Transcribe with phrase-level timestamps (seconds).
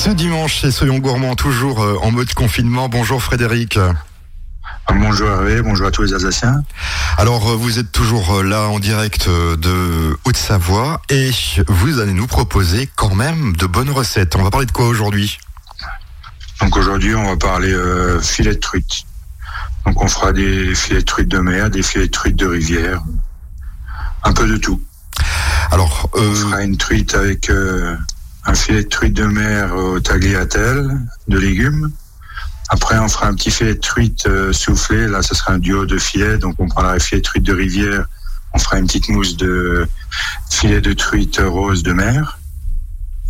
[0.00, 2.88] Ce dimanche, chez Soyons Gourmands, toujours euh, en mode confinement.
[2.88, 3.78] Bonjour Frédéric.
[4.88, 6.64] Bonjour Hervé, bonjour à tous les Alsaciens.
[7.18, 11.30] Alors, euh, vous êtes toujours euh, là en direct de Haute-Savoie et
[11.68, 14.36] vous allez nous proposer quand même de bonnes recettes.
[14.36, 15.38] On va parler de quoi aujourd'hui?
[16.62, 17.76] Donc aujourd'hui, on va parler
[18.22, 19.04] filet de truite.
[19.84, 23.02] Donc on fera des filets de truite de mer, des filets de truite de rivière,
[24.24, 24.80] un peu de tout.
[25.70, 27.50] Alors, on fera une truite avec
[28.50, 31.92] un filet de truite de mer au tagliatelle de légumes.
[32.68, 35.06] Après, on fera un petit filet de truite euh, soufflé.
[35.06, 36.36] Là, ce sera un duo de filets.
[36.36, 38.06] Donc, on prendra un filet de truite de rivière.
[38.52, 39.86] On fera une petite mousse de
[40.50, 42.40] filet de truite rose de mer.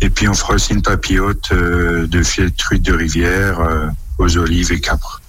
[0.01, 3.89] Et puis, on fera aussi une papillote euh, de filet de truite de rivière euh,
[4.17, 5.21] aux olives et capres.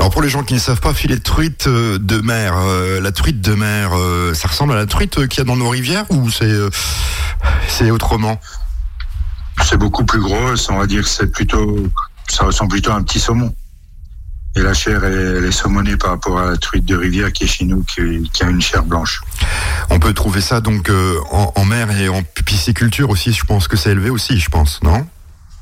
[0.00, 2.54] Alors pour les gens qui ne savent pas, filet de truite de mer,
[3.00, 3.92] la truite de mer,
[4.34, 6.56] ça ressemble à la truite qu'il y a dans nos rivières ou c'est
[7.68, 8.40] c'est autrement?
[9.64, 10.54] C'est beaucoup plus gros.
[10.70, 11.86] On va dire que c'est plutôt,
[12.28, 13.54] ça ressemble plutôt à un petit saumon.
[14.54, 17.46] Et la chair, elle, est saumonée par rapport à la truite de rivière qui est
[17.46, 18.00] chez nous, qui,
[18.42, 19.22] a une chair blanche.
[19.88, 23.32] On peut trouver ça donc euh, en, mer et en pisciculture aussi.
[23.32, 25.06] Je pense que c'est élevé aussi, je pense, non?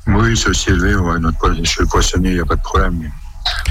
[0.07, 0.95] Oui, c'est aussi élevé.
[0.95, 3.09] Ouais, notre chez le poissonnier, il n'y a pas de problème.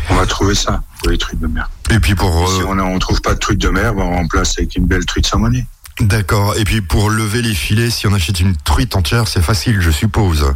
[0.08, 1.70] On va trouver ça pour les truites de mer.
[1.90, 4.58] Et puis pour si euh, on ne trouve pas de truite de mer, on remplace
[4.58, 5.66] avec une belle truite saumonée.
[6.00, 6.56] D'accord.
[6.56, 9.90] Et puis pour lever les filets, si on achète une truite entière, c'est facile, je
[9.90, 10.54] suppose.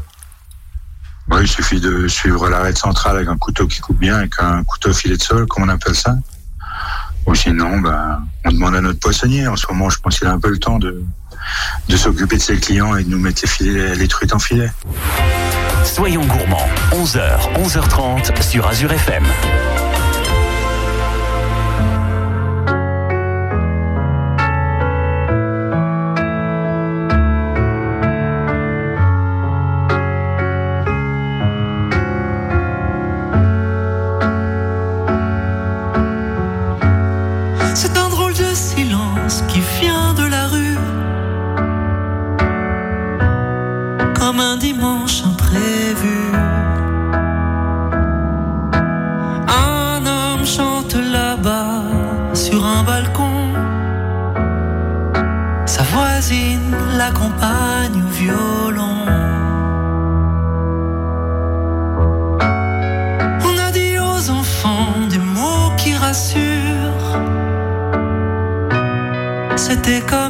[1.31, 4.62] Oui, il suffit de suivre l'arête centrale avec un couteau qui coupe bien, avec un
[4.64, 6.14] couteau filet de sol, comme on appelle ça.
[7.27, 9.47] Ou sinon, ben, on demande à notre poissonnier.
[9.47, 11.03] En ce moment, je pense qu'il a un peu le temps de,
[11.89, 14.70] de s'occuper de ses clients et de nous mettre les, filets, les truites en filet.
[15.84, 19.25] Soyons gourmands, 11h, 11h30 sur Azure FM.
[37.75, 38.33] Comme on peut
[39.48, 40.14] quand vient
[69.86, 70.23] la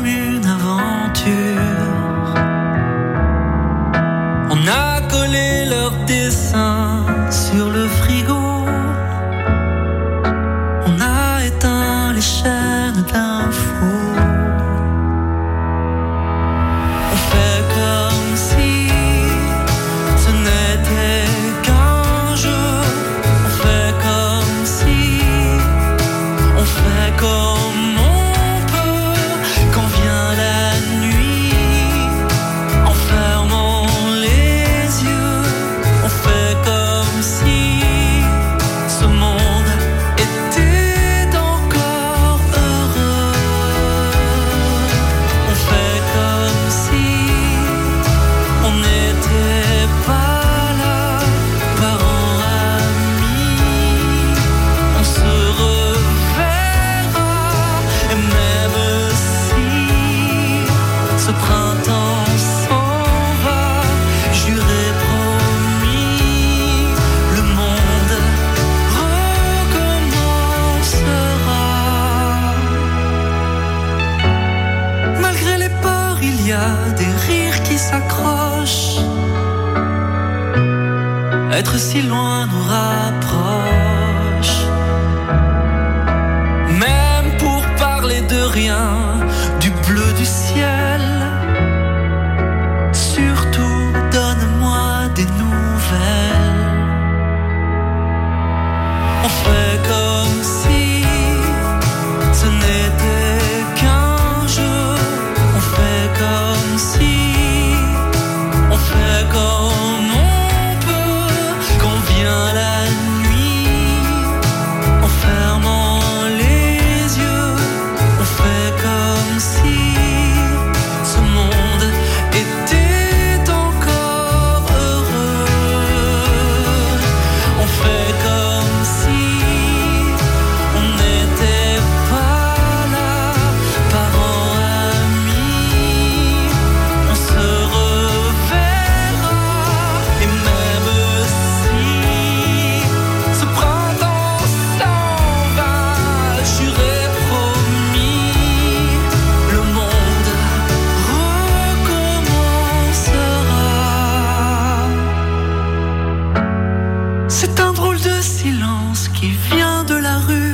[158.24, 160.53] silence qui vient de la rue.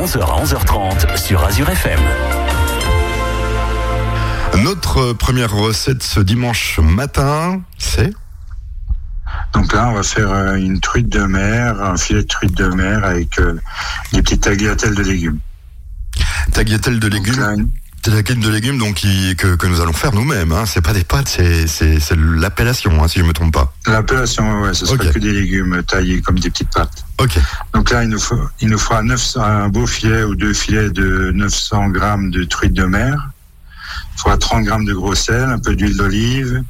[0.00, 1.98] 11h à 11h30 sur Azure FM.
[4.62, 8.12] Notre première recette ce dimanche matin, c'est
[9.52, 12.66] Donc là, on va faire euh, une truite de mer, un filet de truite de
[12.68, 13.58] mer avec euh,
[14.12, 15.38] des petites tagliatelles de légumes.
[16.52, 17.40] tagliatelle de Donc légumes.
[17.40, 17.68] là, une-
[18.10, 20.52] Tagliatelle de légumes donc qui- que, que nous allons faire nous-mêmes.
[20.52, 20.64] Hein.
[20.66, 23.72] C'est pas des pâtes, c'est c'est c'est l'appellation hein, si je me trompe pas.
[23.86, 27.04] L'appellation, ouais, ce sera que des légumes taillés comme des petites pâtes.
[27.20, 27.38] Ok.
[27.74, 30.90] Donc là, il nous, faut, il nous fera 900, un beau filet ou deux filets
[30.90, 33.30] de 900 grammes de truite de mer.
[34.14, 36.62] Il faudra 30 grammes de gros sel, un peu d'huile d'olive,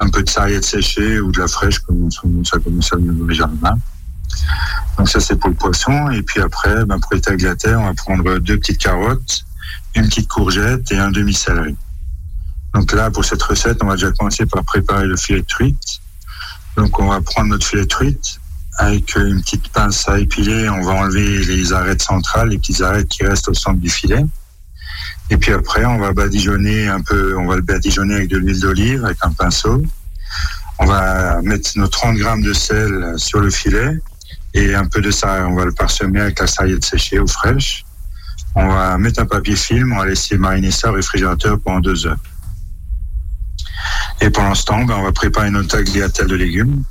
[0.00, 2.08] un peu de sarriette séchée ou de la fraîche, comme
[2.44, 3.76] ça comme ça dans le jardin.
[4.96, 6.10] Donc ça, c'est pour le poisson.
[6.10, 9.44] Et puis après, ben, pour les tagliatelles, on va prendre deux petites carottes,
[9.98, 11.76] une petite courgette et un demi-céleri.
[12.74, 16.00] Donc là, pour cette recette, on va déjà commencer par préparer le filet de truite.
[16.76, 18.40] Donc on va prendre notre filet de truite,
[18.78, 23.08] avec une petite pince à épiler, on va enlever les arêtes centrales, les petites arêtes
[23.08, 24.24] qui restent au centre du filet.
[25.30, 28.60] Et puis après, on va badigeonner un peu, on va le badigeonner avec de l'huile
[28.60, 29.82] d'olive, avec un pinceau.
[30.78, 34.00] On va mettre nos 30 grammes de sel sur le filet
[34.54, 37.84] et un peu de ça, on va le parsemer avec la sarriette séchée ou fraîche.
[38.60, 42.06] On va mettre un papier film, on va laisser mariner ça au réfrigérateur pendant deux
[42.06, 42.16] heures.
[44.20, 46.82] Et pendant ce temps, ben, on va préparer notre tagliatelle de légumes.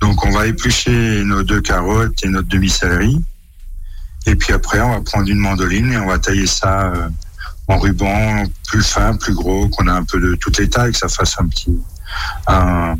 [0.00, 3.20] Donc on va éplucher nos deux carottes et notre demi-céleri.
[4.26, 7.08] Et puis après, on va prendre une mandoline et on va tailler ça euh,
[7.68, 10.98] en ruban plus fin, plus gros, qu'on a un peu de toutes les tailles, que
[10.98, 11.74] ça fasse un petit,
[12.46, 12.96] un,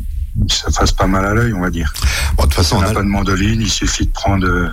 [0.49, 1.93] ça fasse pas mal à l'œil, on va dire.
[2.35, 4.47] Bon, de toute façon, on on n'a a- pas de mandoline, il suffit de prendre
[4.47, 4.69] euh,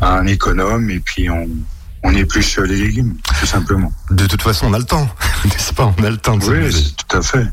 [0.00, 1.48] un économe et puis on,
[2.02, 3.92] on épluche les légumes, tout simplement.
[4.10, 5.08] de toute façon, on a le temps,
[5.44, 5.94] n'est-ce pas?
[5.98, 7.46] On a le temps de Oui, tout à fait.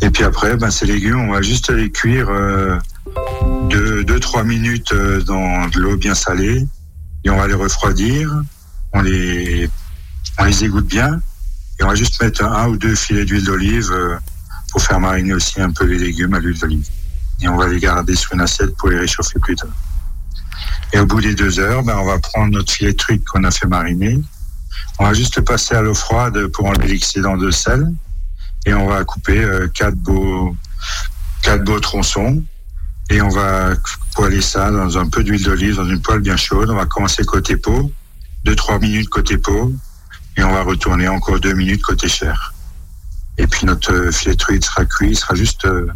[0.00, 2.78] Et puis après, ben, ces légumes, on va juste les cuire euh,
[3.68, 6.66] 2-3 minutes euh, dans de l'eau bien salée
[7.24, 8.30] et on va les refroidir.
[8.92, 9.68] On les,
[10.38, 11.20] on les égoutte bien
[11.78, 14.16] et on va juste mettre un ou deux filets d'huile d'olive euh,
[14.70, 16.86] pour faire mariner aussi un peu les légumes à l'huile d'olive.
[17.42, 19.68] Et on va les garder sur une assiette pour les réchauffer plus tard.
[20.92, 23.44] Et au bout des deux heures, ben, on va prendre notre filet de truite qu'on
[23.44, 24.18] a fait mariner.
[24.98, 27.92] On va juste passer à l'eau froide pour enlever l'excédent de sel
[28.64, 30.56] et on va couper euh, quatre beaux
[31.42, 32.42] quatre beaux tronçons
[33.10, 33.74] et on va
[34.14, 36.70] poêler ça dans un peu d'huile d'olive dans une poêle bien chaude.
[36.70, 37.92] On va commencer côté peau,
[38.44, 39.72] deux trois minutes côté peau
[40.36, 42.54] et on va retourner encore deux minutes côté chair.
[43.38, 45.88] Et puis notre euh, filet de truite sera cuit, il sera juste euh,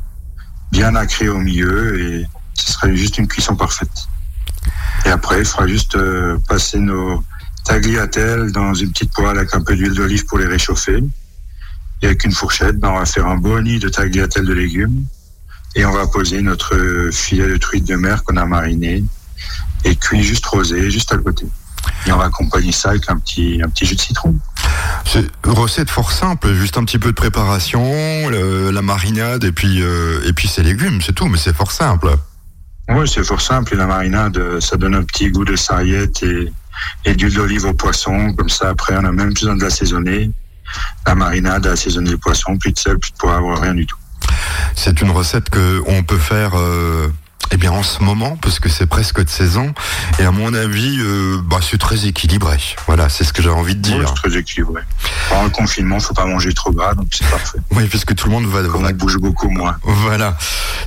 [0.70, 4.08] bien nacré au milieu et ce sera juste une cuisson parfaite.
[5.04, 7.22] Et après, il faudra juste euh, passer nos
[7.64, 11.02] tagliatelles dans une petite poêle avec un peu d'huile d'olive pour les réchauffer.
[12.02, 15.04] Et avec une fourchette, ben, on va faire un boni de tagliatelle de légumes.
[15.76, 19.04] Et on va poser notre filet de truite de mer qu'on a mariné
[19.84, 21.46] et cuit juste rosé, juste à côté.
[22.06, 24.36] Et on va accompagner ça avec un petit, un petit jus de citron.
[25.04, 30.20] C'est recette fort simple, juste un petit peu de préparation, la marinade et puis euh,
[30.26, 32.16] et puis ces légumes, c'est tout, mais c'est fort simple.
[32.90, 33.76] Oui, c'est fort simple.
[33.76, 36.52] La marinade, euh, ça donne un petit goût de sarriette et,
[37.04, 38.32] et d'huile d'olive au poisson.
[38.34, 40.30] Comme ça, après, on a même besoin de l'assaisonner.
[41.06, 43.96] La marinade a assaisonné le poisson, plus de sel, plus de poivre, rien du tout.
[44.74, 47.08] C'est une recette que on peut faire euh,
[47.52, 49.74] eh bien en ce moment parce que c'est presque de saison
[50.18, 52.58] et à mon avis euh, bah, c'est très équilibré.
[52.86, 54.08] Voilà, c'est ce que j'ai envie de dire.
[54.08, 54.82] c'est très équilibré.
[55.28, 57.58] Pendant le confinement, faut pas manger trop gras, donc c'est parfait.
[57.72, 59.76] Oui, puisque tout le monde va, Comme va on bouge beaucoup moins.
[59.82, 60.36] Voilà,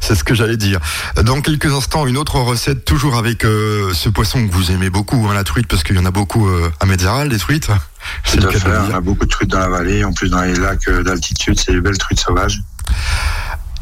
[0.01, 0.79] c'est ce que j'allais dire.
[1.21, 5.27] Dans quelques instants, une autre recette, toujours avec euh, ce poisson que vous aimez beaucoup,
[5.29, 7.67] hein, la truite, parce qu'il y en a beaucoup euh, à Metzeral, des truites.
[8.25, 8.69] C'est le cas de fait.
[8.69, 10.03] le On a beaucoup de truites dans la vallée.
[10.03, 12.59] En plus, dans les lacs d'altitude, c'est des belles truites sauvages.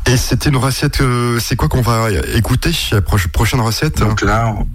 [0.07, 4.53] Et c'était une recette, euh, c'est quoi qu'on va écouter la prochaine recette Donc là,
[4.57, 4.67] on-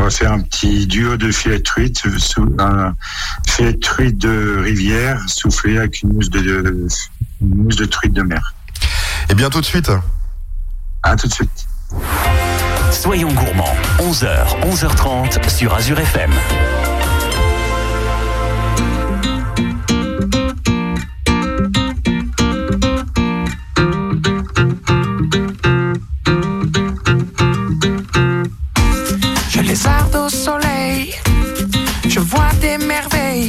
[0.00, 2.94] va faire un petit duo de filets de truite, sous, un
[3.48, 6.88] filet de truite de rivière soufflé avec une mousse de, de-
[7.40, 8.54] une mousse de truite de mer.
[9.30, 9.90] Et bien tout de suite.
[11.04, 11.66] À tout de suite.
[12.90, 16.32] Soyons gourmands, 11h, 11h30 sur Azure FM.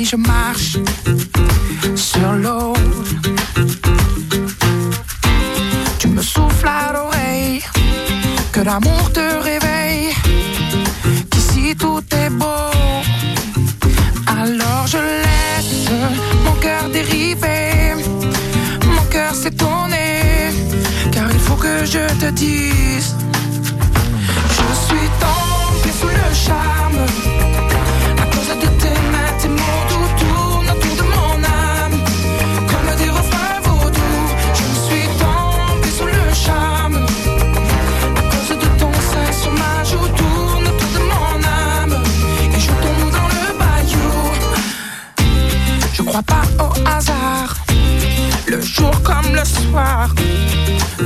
[0.06, 0.78] Je marche
[1.96, 2.74] sur l'eau.
[5.98, 7.64] Tu me souffles à l'oreille,
[8.52, 10.14] que l'amour te réveille,
[11.32, 12.70] qu'ici tout est beau.
[14.28, 15.90] Alors je laisse
[16.46, 17.96] mon cœur dériver,
[18.86, 20.52] mon cœur s'étonner,
[21.12, 23.16] car il faut que je te dise.
[24.58, 27.35] Je suis tombé sous le charme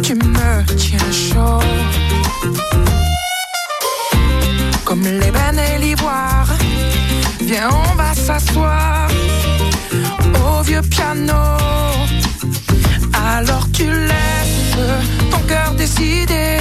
[0.04, 1.60] Tu me tiens chaud
[4.86, 6.48] comme l'ébène et l'ivoire.
[7.42, 9.08] Viens, on va s'asseoir
[10.44, 11.34] au vieux piano.
[13.36, 14.78] Alors tu laisses
[15.32, 16.58] ton cœur décider,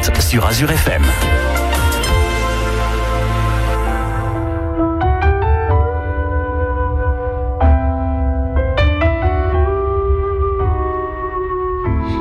[0.00, 1.02] 11h30 sur Azure FM.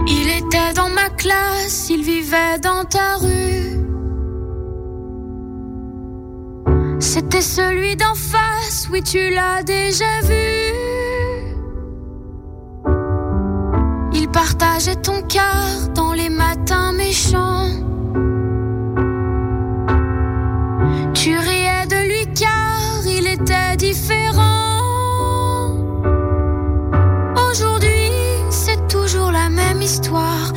[0.07, 3.79] Il était dans ma classe, il vivait dans ta rue.
[7.00, 10.59] C'était celui d'en face, oui tu l'as déjà vu.
[23.79, 25.71] Différent.
[27.50, 28.12] Aujourd'hui,
[28.50, 30.51] c'est toujours la même histoire.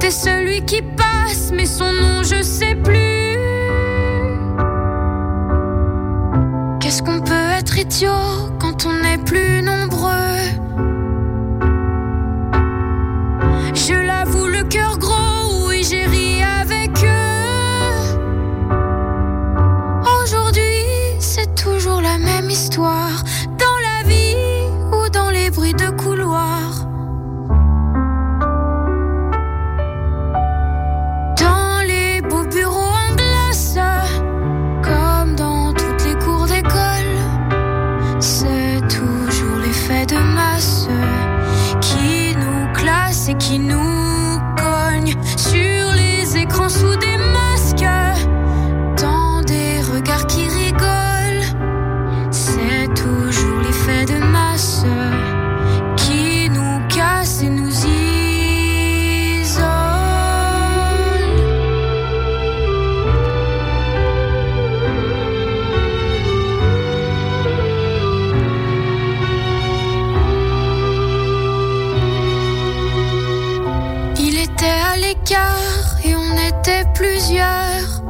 [0.00, 3.36] C'était celui qui passe, mais son nom je sais plus.
[6.78, 10.12] Qu'est-ce qu'on peut être idiot quand on n'est plus nombreux?
[13.74, 15.17] Je l'avoue, le cœur gros,
[76.58, 78.02] était plusieurs.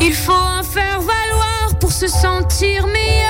[0.00, 3.28] Il faut en faire valoir pour se sentir meilleur.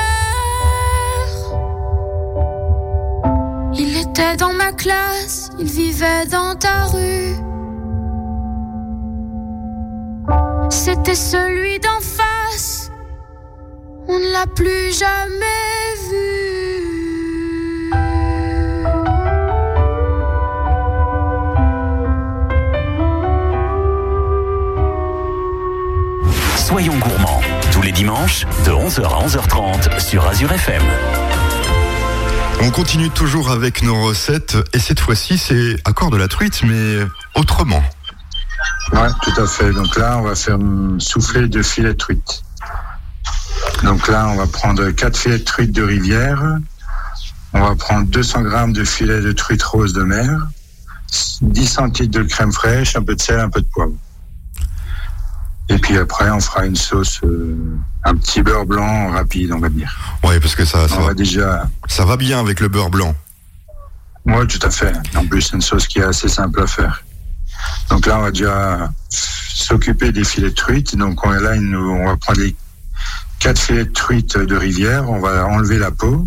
[3.75, 7.35] Il était dans ma classe, il vivait dans ta rue.
[10.71, 12.90] C'était celui d'en face,
[14.09, 16.38] on ne l'a plus jamais vu.
[27.99, 30.85] Dimanches, de 11h à 11h30 sur Azure FM.
[32.61, 36.99] On continue toujours avec nos recettes et cette fois-ci c'est accord de la truite mais
[37.35, 37.83] autrement.
[38.93, 39.73] Ouais, tout à fait.
[39.73, 40.59] Donc là, on va faire
[40.99, 42.45] souffler deux filets de truite.
[43.83, 46.41] Donc là, on va prendre quatre filets de truite de rivière.
[47.53, 50.47] On va prendre 200 grammes de filets de truite rose de mer,
[51.43, 53.91] 10 centilitres de crème fraîche, un peu de sel, un peu de poivre.
[55.71, 57.55] Et puis après, on fera une sauce, euh,
[58.05, 59.95] un petit beurre blanc rapide, on va dire.
[60.25, 62.91] Ouais parce que ça, ça, On va, va déjà, ça va bien avec le beurre
[62.91, 63.15] blanc.
[64.27, 64.95] ouais, tout à fait.
[65.15, 67.03] En plus, c'est une sauce qui est assez simple à faire.
[67.91, 70.97] Donc là, on va déjà s'occuper des filets de truite.
[70.97, 72.55] Donc on, là, on va prendre les
[73.41, 75.11] quatre filets de truite de rivière.
[75.11, 76.27] On va enlever la peau.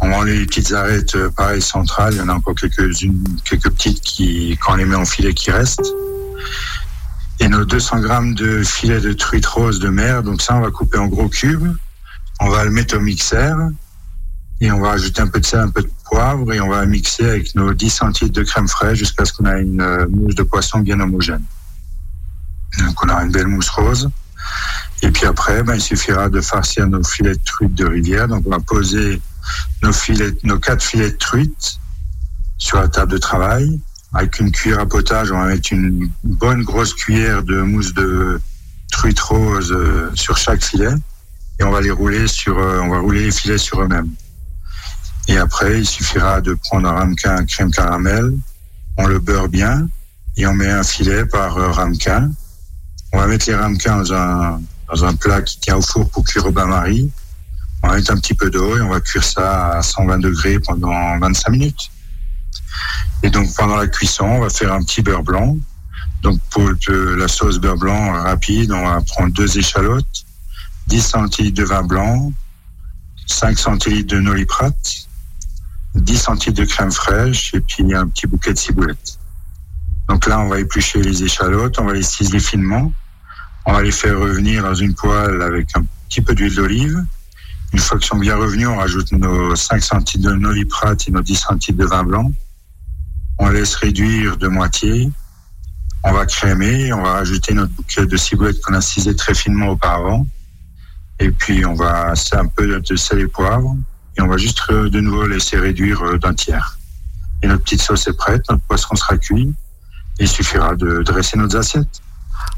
[0.00, 2.14] On va enlever les petites arêtes, euh, pareil, centrales.
[2.14, 5.32] Il y en a encore quelques-unes, quelques petites qui, quand on les met en filet,
[5.32, 5.92] qui restent.
[7.42, 10.22] Et nos 200 grammes de filets de truite rose de mer.
[10.22, 11.74] Donc ça, on va couper en gros cubes.
[12.40, 13.58] On va le mettre au mixeur.
[14.60, 16.52] Et on va ajouter un peu de sel, un peu de poivre.
[16.52, 19.60] Et on va mixer avec nos 10 centilitres de crème fraîche jusqu'à ce qu'on ait
[19.60, 21.42] une euh, mousse de poisson bien homogène.
[22.78, 24.08] Donc on aura une belle mousse rose.
[25.02, 28.28] Et puis après, ben, il suffira de farcir nos filets de truite de rivière.
[28.28, 29.20] Donc on va poser
[29.82, 31.80] nos filets, nos quatre filets de truite
[32.58, 33.80] sur la table de travail.
[34.14, 38.40] Avec une cuillère à potage, on va mettre une bonne grosse cuillère de mousse de
[38.90, 40.92] truite rose euh, sur chaque filet.
[41.58, 44.10] Et on va les rouler sur, euh, on va rouler les filets sur eux-mêmes.
[45.28, 48.32] Et après, il suffira de prendre un ramequin crème caramel,
[48.98, 49.88] on le beurre bien
[50.36, 52.30] et on met un filet par euh, ramequin.
[53.12, 56.24] On va mettre les ramequins dans un, dans un plat qui tient au four pour
[56.24, 57.10] cuire au bain-marie.
[57.82, 60.58] On va mettre un petit peu d'eau et on va cuire ça à 120 degrés
[60.58, 61.91] pendant 25 minutes.
[63.22, 65.56] Et donc pendant la cuisson, on va faire un petit beurre blanc.
[66.22, 70.24] Donc pour la sauce beurre blanc rapide, on va prendre deux échalotes,
[70.86, 72.32] 10 centilitres de vin blanc,
[73.26, 75.08] 5 centilitres de noliprate,
[75.94, 79.18] 10 centilitres de crème fraîche et puis un petit bouquet de ciboulette.
[80.08, 82.92] Donc là, on va éplucher les échalotes, on va les ciseler finement,
[83.66, 87.04] on va les faire revenir dans une poêle avec un petit peu d'huile d'olive.
[87.72, 91.22] Une fois qu'ils sont bien revenus, on rajoute nos 5 centilitres de noliprate et nos
[91.22, 92.30] 10 centilitres de vin blanc.
[93.38, 95.10] On laisse réduire de moitié.
[96.04, 99.68] On va crémer, on va rajouter notre bouquet de ciboulette qu'on a cisé très finement
[99.68, 100.26] auparavant.
[101.18, 103.76] Et puis on va c'est un peu de sel et poivre.
[104.18, 106.78] Et on va juste de nouveau laisser réduire euh, d'un tiers.
[107.42, 109.54] Et notre petite sauce est prête, notre poisson sera cuit.
[110.18, 112.02] Il suffira de dresser nos assiettes.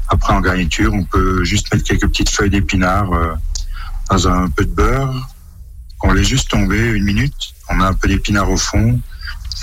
[0.09, 3.33] Après, en garniture, on peut juste mettre quelques petites feuilles d'épinards euh,
[4.09, 5.29] dans un peu de beurre.
[6.03, 7.33] On laisse juste tomber une minute.
[7.69, 8.99] On a un peu d'épinards au fond.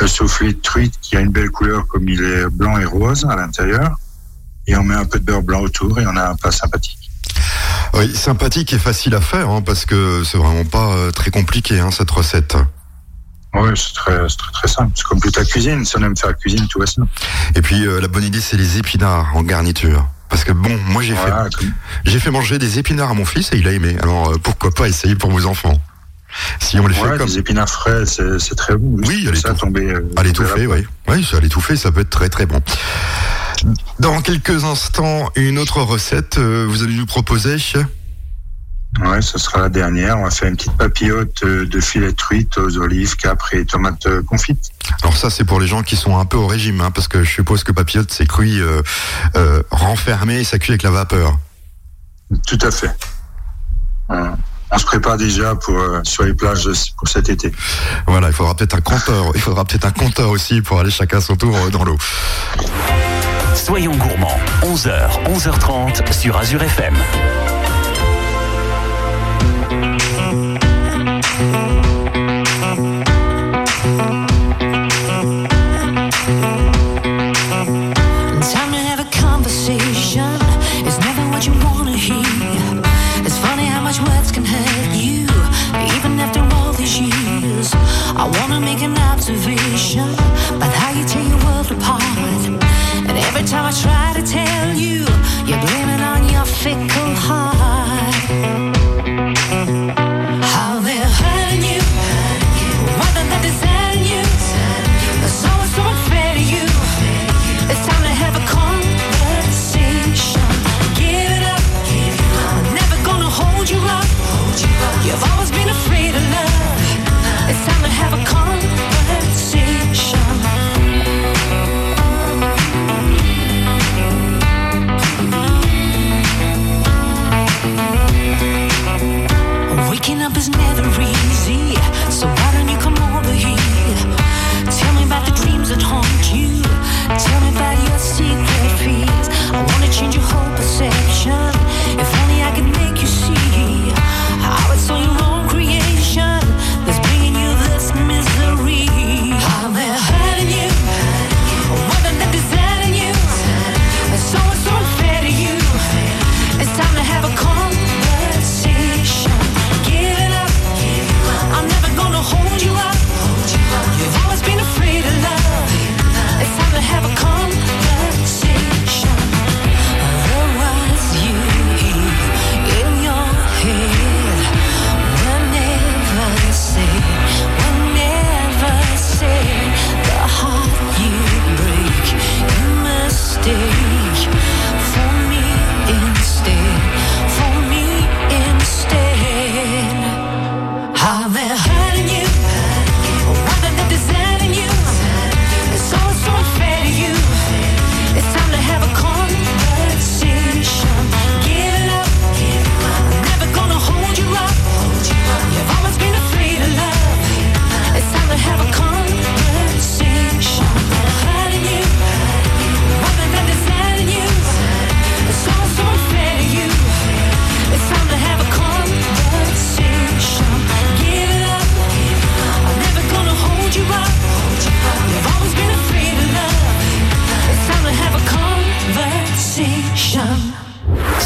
[0.01, 3.27] Le soufflé de truite qui a une belle couleur comme il est blanc et rose
[3.29, 3.97] à l'intérieur.
[4.67, 7.11] Et on met un peu de beurre blanc autour et on a un plat sympathique.
[7.95, 11.79] Oui, sympathique et facile à faire, hein, parce que c'est vraiment pas euh, très compliqué,
[11.79, 12.57] hein, cette recette.
[13.55, 14.93] Oui, c'est très, très simple.
[14.95, 15.85] C'est comme toute la cuisine.
[15.85, 17.09] Si on aime faire la cuisine, tout va simple.
[17.55, 20.09] Et puis, euh, la bonne idée, c'est les épinards en garniture.
[20.33, 21.73] Parce que bon, moi j'ai Voilà, fait, comme-
[22.07, 23.99] j'ai fait manger des épinards à mon fils et il a aimé.
[24.03, 25.79] Alors euh, pourquoi pas essayer pour vos enfants?
[26.59, 28.97] Si on les fait comme les épinards frais, c'est, très bon.
[29.07, 29.83] Oui, à ça tomber.
[29.93, 30.87] euh, à l'étouffer, oui.
[31.07, 32.63] Oui, à l'étouffer, ça peut être très très bon.
[34.01, 37.57] Dans quelques instants, une autre recette, euh, vous allez nous proposer.
[39.05, 40.19] Ouais, ce sera la dernière.
[40.19, 43.65] On va faire une petite papillote euh, de filet de truite aux olives, capres et
[43.65, 44.71] tomates euh, confites.
[45.03, 47.25] Alors ça, c'est pour les gens qui sont un peu au régime, hein, parce que
[47.25, 48.83] je suppose que papillote, c'est cuit euh,
[49.37, 51.39] euh, renfermé et ça cuit avec la vapeur.
[52.47, 52.95] Tout à fait.
[54.75, 56.67] On se prépare déjà pour euh, sur les plages
[56.99, 57.53] pour cet été.
[58.07, 59.27] Voilà, il faudra peut-être un compteur.
[59.35, 61.99] Il faudra peut-être un compteur aussi pour aller chacun son tour euh, dans l'eau.
[63.55, 66.95] Soyons gourmands, 11h, 11h30 sur Azure FM.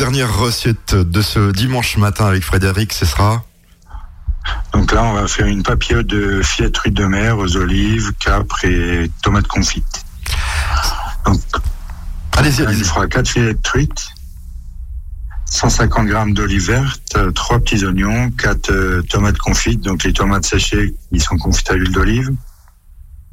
[0.00, 3.44] Dernière recette de ce dimanche matin avec Frédéric, ce sera
[4.72, 8.10] Donc là, on va faire une papillote de filets de truite de mer aux olives,
[8.18, 10.06] capres et tomates confites.
[11.26, 11.38] Donc,
[12.34, 12.84] Allez-y, il allez-y.
[12.84, 14.08] fera 4 filets de truite,
[15.50, 21.20] 150 grammes d'olives vertes, 3 petits oignons, 4 tomates confites, donc les tomates séchées qui
[21.20, 22.30] sont confites à l'huile d'olive.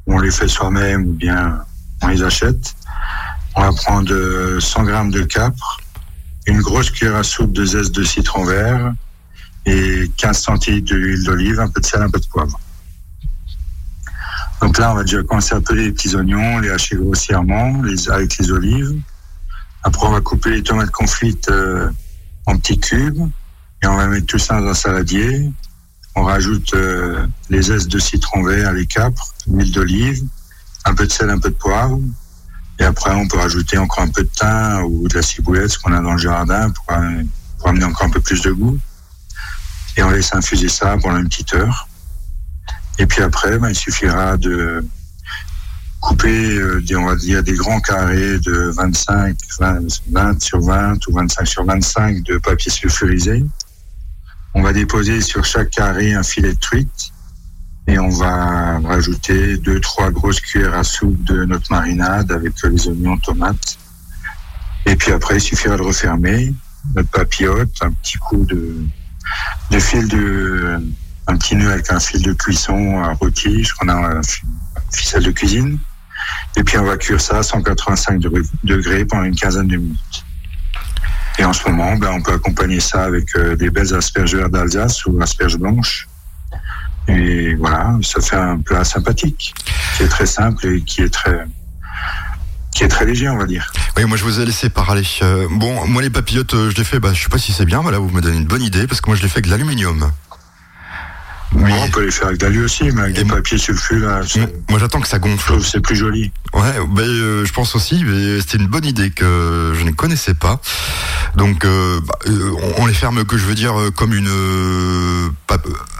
[0.06, 1.60] On les fait soi-même ou bien
[2.02, 2.74] on les achète.
[3.56, 5.80] On va prendre euh, 100 grammes de capre,
[6.48, 8.94] une grosse cuillère à soupe de zeste de citron vert
[9.66, 12.58] et 15 centilitres d'huile d'olive, un peu de sel, un peu de poivre.
[14.60, 18.38] Donc là, on va déjà commencer à peler les petits oignons, les hacher grossièrement avec
[18.38, 19.00] les olives.
[19.82, 21.90] Après, on va couper les tomates confites euh,
[22.46, 23.28] en petits cubes
[23.82, 25.50] et on va mettre tout ça dans un saladier.
[26.16, 30.24] On rajoute euh, les zestes de citron vert, les capres, l'huile d'olive,
[30.84, 32.00] un peu de sel, un peu de poivre.
[32.78, 35.78] Et après, on peut rajouter encore un peu de thym ou de la ciboulette, ce
[35.78, 37.22] qu'on a dans le jardin, pour, euh,
[37.64, 38.78] amener encore un peu plus de goût.
[39.96, 41.88] Et on laisse infuser ça pendant une petite heure.
[42.98, 44.86] Et puis après, ben, il suffira de
[46.00, 51.06] couper, euh, des, on va dire, des grands carrés de 25, 20, 20 sur 20
[51.08, 53.44] ou 25 sur 25 de papier sulfurisé.
[54.54, 57.12] On va déposer sur chaque carré un filet de truite
[57.88, 62.86] et on va rajouter deux, trois grosses cuillères à soupe de notre marinade avec les
[62.88, 63.78] oignons, tomates.
[64.86, 66.54] Et puis après, il suffira de refermer
[66.94, 70.80] notre papillote, un petit coup de, fil de,
[71.26, 74.42] un petit nœud avec un fil de cuisson à rôti, qu'on a un fi-
[74.92, 75.78] ficelle de cuisine.
[76.56, 80.24] Et puis on va cuire ça à 185 degrés- degrés pendant une quinzaine de minutes.
[81.38, 84.50] Et en ce moment, ben, on peut accompagner ça avec euh, des belles asperges vertes
[84.50, 86.07] d'Alsace ou asperges blanches.
[87.08, 89.54] Et voilà, ça fait un plat sympathique,
[89.96, 91.46] qui est très simple et qui est très,
[92.74, 93.72] qui est très léger, on va dire.
[93.96, 95.02] Oui, moi je vous ai laissé parler.
[95.22, 97.64] Euh, bon, moi les papillotes, euh, je les fais, bah, je sais pas si c'est
[97.64, 99.46] bien, voilà, vous me donnez une bonne idée, parce que moi je les fais avec
[99.46, 100.10] de l'aluminium.
[101.52, 103.56] Bon, on peut les faire avec d'alu aussi, mais avec Et des papiers
[103.92, 105.52] là, je Moi, j'attends que ça gonfle.
[105.52, 106.30] trouve que c'est plus joli.
[106.52, 106.62] Ouais,
[106.98, 108.04] euh, je pense aussi,
[108.40, 110.60] c'était une bonne idée que je ne connaissais pas.
[111.36, 115.28] Donc, euh, bah, euh, on, on les ferme, que je veux dire, comme une, euh,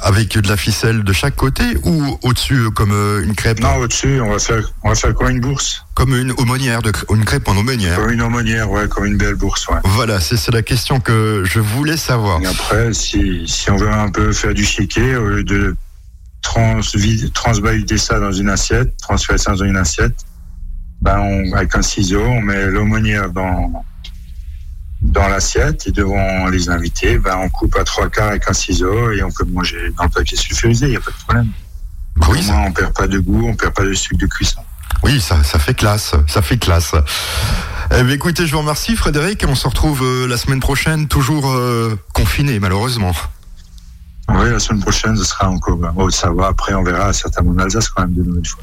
[0.03, 4.31] avec de la ficelle de chaque côté ou au-dessus comme une crêpe, Non, au-dessus, on
[4.31, 5.85] va faire, on va faire comme une bourse.
[5.95, 7.97] comme une aumônière, de, une crêpe en aumônière.
[7.99, 9.79] Comme une aumônière, ouais, comme une belle bourse, ouais.
[9.85, 12.41] Voilà, c'est c'est la question que je voulais savoir.
[12.41, 15.77] Et après, si, si on veut un peu faire du chiquet, lieu de
[16.43, 16.81] trans,
[17.35, 20.15] transvaluter ça dans une assiette, transférer ça dans une assiette,
[21.01, 23.85] ben on, avec un ciseau, on met l'aumônière dans,
[25.03, 29.13] dans l'assiette et devant les invités, ben on coupe à trois quarts avec un ciseau
[29.13, 31.49] et on peut manger dans le papier sulfurisé, il n'y a pas de problème.
[32.29, 34.61] Oui, Au moins, on perd pas de goût, on perd pas de sucre de cuisson.
[35.05, 36.93] oui, ça, ça fait classe, ça fait classe.
[37.97, 39.45] Eh bien, écoutez, je vous remercie, Frédéric.
[39.49, 43.13] On se retrouve euh, la semaine prochaine, toujours euh, confiné, malheureusement.
[44.29, 46.49] Oui, la semaine prochaine, ce sera encore en Haute-Savoie.
[46.49, 48.63] Après, on verra certainement en Alsace quand même de nouvelles fois.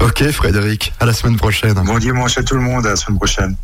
[0.00, 1.74] Ok, Frédéric, à la semaine prochaine.
[1.74, 3.56] Bon dimanche à tout le monde, à la semaine prochaine.